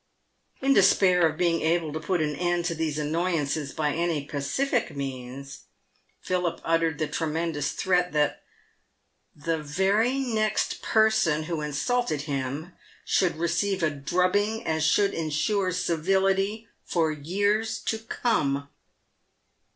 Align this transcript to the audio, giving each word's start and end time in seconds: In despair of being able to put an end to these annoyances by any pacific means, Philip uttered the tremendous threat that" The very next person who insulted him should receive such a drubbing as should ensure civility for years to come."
In 0.63 0.73
despair 0.73 1.27
of 1.27 1.37
being 1.37 1.61
able 1.61 1.93
to 1.93 1.99
put 1.99 2.23
an 2.23 2.35
end 2.35 2.65
to 2.65 2.73
these 2.73 2.97
annoyances 2.97 3.71
by 3.71 3.93
any 3.93 4.25
pacific 4.25 4.95
means, 4.95 5.65
Philip 6.21 6.59
uttered 6.63 6.97
the 6.97 7.07
tremendous 7.07 7.73
threat 7.73 8.11
that" 8.11 8.41
The 9.45 9.59
very 9.59 10.17
next 10.17 10.81
person 10.81 11.43
who 11.43 11.61
insulted 11.61 12.21
him 12.21 12.73
should 13.05 13.35
receive 13.37 13.81
such 13.81 13.91
a 13.91 13.95
drubbing 13.95 14.65
as 14.65 14.83
should 14.83 15.13
ensure 15.13 15.71
civility 15.71 16.67
for 16.83 17.11
years 17.11 17.77
to 17.81 17.99
come." 17.99 18.69